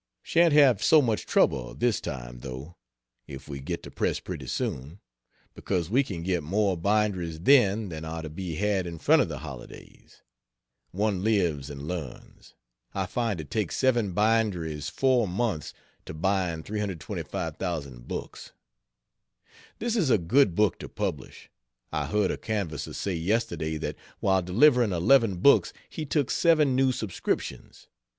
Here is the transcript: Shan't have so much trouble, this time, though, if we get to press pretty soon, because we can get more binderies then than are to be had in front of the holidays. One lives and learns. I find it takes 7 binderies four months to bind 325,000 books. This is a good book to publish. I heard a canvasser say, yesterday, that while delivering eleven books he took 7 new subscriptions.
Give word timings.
Shan't 0.23 0.51
have 0.53 0.83
so 0.83 0.99
much 0.99 1.27
trouble, 1.27 1.75
this 1.75 2.01
time, 2.01 2.39
though, 2.39 2.75
if 3.27 3.47
we 3.47 3.59
get 3.59 3.83
to 3.83 3.91
press 3.91 4.19
pretty 4.19 4.47
soon, 4.47 4.99
because 5.53 5.91
we 5.91 6.03
can 6.03 6.23
get 6.23 6.41
more 6.41 6.75
binderies 6.75 7.41
then 7.43 7.89
than 7.89 8.03
are 8.03 8.23
to 8.23 8.29
be 8.31 8.55
had 8.55 8.87
in 8.87 8.97
front 8.97 9.21
of 9.21 9.29
the 9.29 9.37
holidays. 9.37 10.23
One 10.89 11.23
lives 11.23 11.69
and 11.69 11.87
learns. 11.87 12.55
I 12.95 13.05
find 13.05 13.39
it 13.39 13.51
takes 13.51 13.77
7 13.77 14.11
binderies 14.13 14.89
four 14.89 15.27
months 15.27 15.71
to 16.05 16.15
bind 16.15 16.65
325,000 16.65 18.07
books. 18.07 18.53
This 19.77 19.95
is 19.95 20.09
a 20.09 20.17
good 20.17 20.55
book 20.55 20.79
to 20.79 20.89
publish. 20.89 21.51
I 21.93 22.07
heard 22.07 22.31
a 22.31 22.37
canvasser 22.37 22.93
say, 22.93 23.13
yesterday, 23.13 23.77
that 23.77 23.97
while 24.19 24.41
delivering 24.41 24.93
eleven 24.93 25.35
books 25.41 25.73
he 25.87 26.07
took 26.07 26.31
7 26.31 26.75
new 26.75 26.91
subscriptions. 26.91 27.85